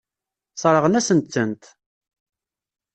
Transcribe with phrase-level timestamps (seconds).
[0.53, 1.63] Sseṛɣen-asent-tent.